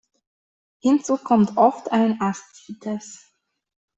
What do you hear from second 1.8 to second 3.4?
ein Aszites.